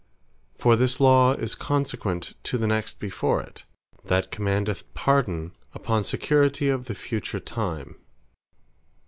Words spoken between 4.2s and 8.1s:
commandeth Pardon, upon security of the Future Time.